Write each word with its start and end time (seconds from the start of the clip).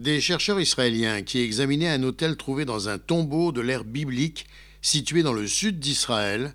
Des 0.00 0.22
chercheurs 0.22 0.58
israéliens 0.58 1.20
qui 1.20 1.40
examinaient 1.40 1.90
un 1.90 2.02
hôtel 2.04 2.38
trouvé 2.38 2.64
dans 2.64 2.88
un 2.88 2.96
tombeau 2.96 3.52
de 3.52 3.60
l'ère 3.60 3.84
biblique 3.84 4.46
situé 4.80 5.22
dans 5.22 5.34
le 5.34 5.46
sud 5.46 5.78
d'Israël 5.78 6.54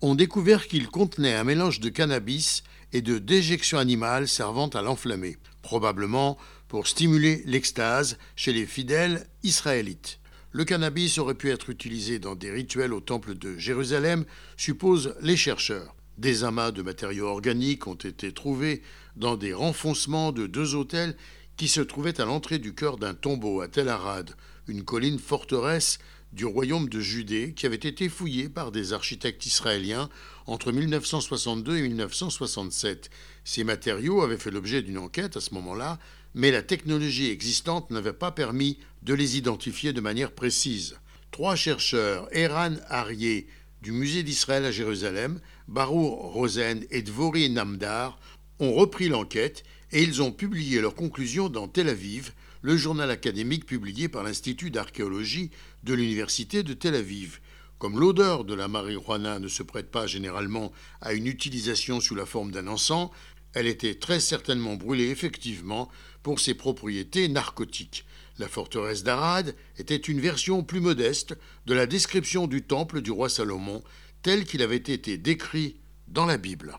ont 0.00 0.14
découvert 0.14 0.66
qu'il 0.66 0.88
contenait 0.88 1.34
un 1.34 1.44
mélange 1.44 1.80
de 1.80 1.90
cannabis 1.90 2.62
et 2.94 3.02
de 3.02 3.18
déjection 3.18 3.76
animale 3.76 4.28
servant 4.28 4.68
à 4.68 4.80
l'enflammer, 4.80 5.36
probablement 5.60 6.38
pour 6.68 6.86
stimuler 6.86 7.42
l'extase 7.44 8.16
chez 8.34 8.54
les 8.54 8.64
fidèles 8.64 9.26
israélites. 9.42 10.18
Le 10.52 10.64
cannabis 10.64 11.18
aurait 11.18 11.34
pu 11.34 11.50
être 11.50 11.68
utilisé 11.68 12.18
dans 12.18 12.34
des 12.34 12.50
rituels 12.50 12.94
au 12.94 13.00
temple 13.00 13.34
de 13.34 13.58
Jérusalem, 13.58 14.24
supposent 14.56 15.14
les 15.20 15.36
chercheurs. 15.36 15.94
Des 16.16 16.44
amas 16.44 16.70
de 16.70 16.80
matériaux 16.80 17.26
organiques 17.26 17.86
ont 17.88 17.92
été 17.92 18.32
trouvés 18.32 18.80
dans 19.16 19.36
des 19.36 19.52
renfoncements 19.52 20.32
de 20.32 20.46
deux 20.46 20.74
hôtels 20.74 21.14
qui 21.56 21.68
se 21.68 21.80
trouvaient 21.80 22.20
à 22.20 22.24
l'entrée 22.24 22.58
du 22.58 22.74
cœur 22.74 22.98
d'un 22.98 23.14
tombeau 23.14 23.60
à 23.60 23.68
Tel 23.68 23.88
Arad, 23.88 24.34
une 24.68 24.84
colline 24.84 25.18
forteresse 25.18 25.98
du 26.32 26.44
royaume 26.44 26.88
de 26.88 27.00
Judée 27.00 27.54
qui 27.54 27.66
avait 27.66 27.76
été 27.76 28.08
fouillée 28.08 28.48
par 28.48 28.72
des 28.72 28.92
architectes 28.92 29.46
israéliens 29.46 30.10
entre 30.46 30.70
1962 30.70 31.78
et 31.78 31.82
1967. 31.82 33.10
Ces 33.44 33.64
matériaux 33.64 34.22
avaient 34.22 34.36
fait 34.36 34.50
l'objet 34.50 34.82
d'une 34.82 34.98
enquête 34.98 35.36
à 35.36 35.40
ce 35.40 35.54
moment-là, 35.54 35.98
mais 36.34 36.50
la 36.50 36.62
technologie 36.62 37.30
existante 37.30 37.90
n'avait 37.90 38.12
pas 38.12 38.32
permis 38.32 38.78
de 39.02 39.14
les 39.14 39.38
identifier 39.38 39.92
de 39.92 40.00
manière 40.00 40.32
précise. 40.32 40.96
Trois 41.30 41.56
chercheurs, 41.56 42.28
Eran 42.32 42.74
Arié 42.88 43.46
du 43.82 43.92
Musée 43.92 44.22
d'Israël 44.22 44.64
à 44.64 44.72
Jérusalem, 44.72 45.40
Baruch 45.68 46.18
Rosen 46.18 46.84
et 46.90 47.02
Dvori 47.02 47.50
Namdar, 47.50 48.18
ont 48.58 48.72
repris 48.72 49.08
l'enquête 49.08 49.64
et 49.92 50.02
ils 50.02 50.22
ont 50.22 50.32
publié 50.32 50.80
leurs 50.80 50.94
conclusions 50.94 51.48
dans 51.48 51.68
Tel 51.68 51.88
Aviv, 51.88 52.32
le 52.62 52.76
journal 52.76 53.10
académique 53.10 53.66
publié 53.66 54.08
par 54.08 54.22
l'Institut 54.22 54.70
d'archéologie 54.70 55.50
de 55.84 55.94
l'Université 55.94 56.62
de 56.62 56.72
Tel 56.72 56.94
Aviv. 56.94 57.40
Comme 57.78 58.00
l'odeur 58.00 58.44
de 58.44 58.54
la 58.54 58.68
marijuana 58.68 59.38
ne 59.38 59.48
se 59.48 59.62
prête 59.62 59.90
pas 59.90 60.06
généralement 60.06 60.72
à 61.00 61.12
une 61.12 61.26
utilisation 61.26 62.00
sous 62.00 62.14
la 62.14 62.24
forme 62.24 62.50
d'un 62.50 62.66
encens, 62.66 63.10
elle 63.52 63.66
était 63.66 63.94
très 63.94 64.20
certainement 64.20 64.76
brûlée 64.76 65.08
effectivement 65.08 65.90
pour 66.22 66.40
ses 66.40 66.54
propriétés 66.54 67.28
narcotiques. 67.28 68.04
La 68.38 68.48
forteresse 68.48 69.02
d'Arad 69.02 69.54
était 69.78 69.96
une 69.96 70.20
version 70.20 70.62
plus 70.62 70.80
modeste 70.80 71.36
de 71.66 71.74
la 71.74 71.86
description 71.86 72.46
du 72.46 72.62
temple 72.62 73.00
du 73.00 73.10
roi 73.10 73.28
Salomon 73.28 73.82
tel 74.22 74.44
qu'il 74.44 74.62
avait 74.62 74.76
été 74.76 75.16
décrit 75.16 75.76
dans 76.08 76.26
la 76.26 76.36
Bible. 76.36 76.78